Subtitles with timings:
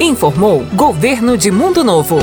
[0.00, 2.18] Informou Governo de Mundo Novo.